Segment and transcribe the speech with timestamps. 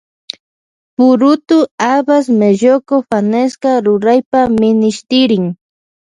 [1.01, 1.57] Purutu
[1.87, 5.47] habas melloco fanesca ruraypa minishtirin.